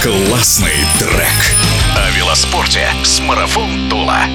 [0.00, 1.56] Классный трек.
[1.96, 4.26] О велоспорте с Марафон Тула.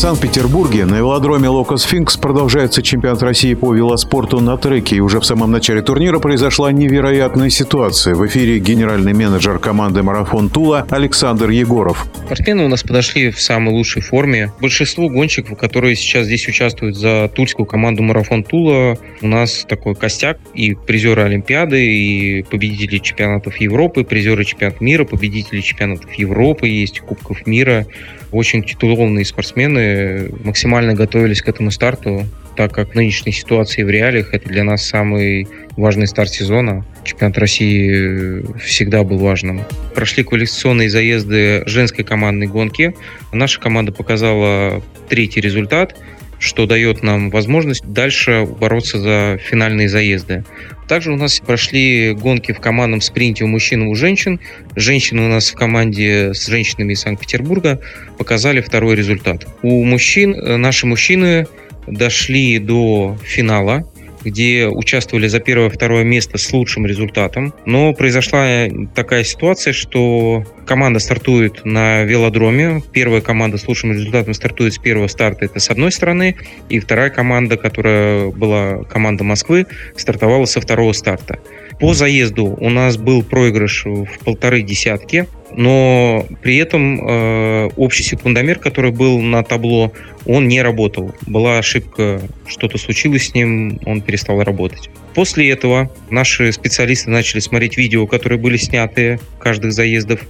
[0.00, 4.96] Санкт-Петербурге на велодроме Локо Сфинкс продолжается чемпионат России по велоспорту на треке.
[4.96, 8.14] И уже в самом начале турнира произошла невероятная ситуация.
[8.14, 12.06] В эфире генеральный менеджер команды «Марафон Тула» Александр Егоров.
[12.24, 14.50] Спортсмены у нас подошли в самой лучшей форме.
[14.58, 20.38] Большинство гонщиков, которые сейчас здесь участвуют за тульскую команду «Марафон Тула», у нас такой костяк
[20.54, 27.46] и призеры Олимпиады, и победители чемпионатов Европы, призеры чемпионата мира, победители чемпионатов Европы, есть Кубков
[27.46, 27.86] мира.
[28.32, 32.26] Очень титулованные спортсмены, максимально готовились к этому старту,
[32.56, 36.84] так как в нынешней ситуации в реалиях это для нас самый важный старт сезона.
[37.04, 39.62] Чемпионат России всегда был важным.
[39.94, 42.94] Прошли квалификационные заезды женской командной гонки.
[43.32, 45.96] Наша команда показала третий результат,
[46.40, 50.44] что дает нам возможность дальше бороться за финальные заезды.
[50.88, 54.40] Также у нас прошли гонки в командном спринте у мужчин и у женщин.
[54.74, 57.80] Женщины у нас в команде с женщинами из Санкт-Петербурга
[58.18, 59.46] показали второй результат.
[59.62, 61.46] У мужчин, э, наши мужчины
[61.86, 63.84] дошли до финала,
[64.22, 67.54] где участвовали за первое-второе место с лучшим результатом.
[67.66, 72.82] Но произошла такая ситуация, что команда стартует на велодроме.
[72.92, 76.36] Первая команда с лучшим результатом стартует с первого старта, это с одной стороны.
[76.68, 81.38] И вторая команда, которая была команда Москвы, стартовала со второго старта.
[81.80, 88.58] По заезду у нас был проигрыш в полторы десятки, но при этом э, общий секундомер,
[88.58, 89.92] который был на табло,
[90.26, 91.14] он не работал.
[91.26, 94.90] Была ошибка, что-то случилось с ним, он перестал работать.
[95.14, 100.20] После этого наши специалисты начали смотреть видео, которые были сняты каждых заездов.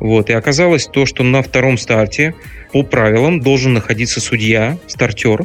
[0.00, 0.30] Вот.
[0.30, 2.34] И оказалось то, что на втором старте
[2.72, 5.44] по правилам должен находиться судья, стартер,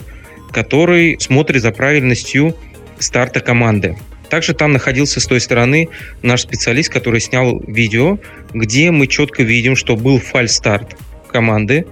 [0.51, 2.55] который смотрит за правильностью
[2.97, 3.95] старта команды.
[4.29, 5.89] Также там находился с той стороны
[6.21, 8.19] наш специалист, который снял видео,
[8.53, 10.95] где мы четко видим, что был фальстарт
[11.31, 11.85] команды,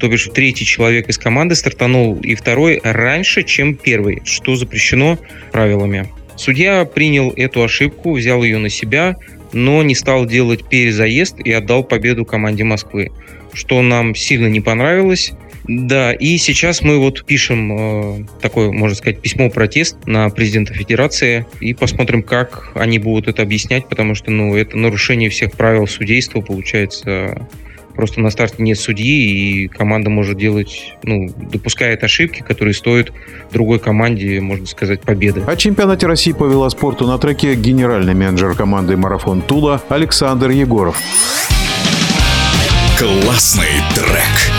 [0.00, 5.18] то бишь третий человек из команды стартанул и второй раньше, чем первый, что запрещено
[5.52, 6.08] правилами.
[6.36, 9.16] Судья принял эту ошибку, взял ее на себя,
[9.52, 13.12] но не стал делать перезаезд и отдал победу команде Москвы,
[13.52, 15.32] что нам сильно не понравилось.
[15.66, 21.72] Да, и сейчас мы вот пишем э, такое, можно сказать, письмо-протест на президента Федерации и
[21.72, 27.48] посмотрим, как они будут это объяснять, потому что, ну, это нарушение всех правил судейства, получается,
[27.94, 33.12] просто на старте нет судьи, и команда может делать, ну, допускает ошибки, которые стоят
[33.50, 35.44] другой команде, можно сказать, победы.
[35.46, 40.98] О чемпионате России по велоспорту на треке генеральный менеджер команды «Марафон Тула» Александр Егоров.
[42.98, 44.53] Классный трек.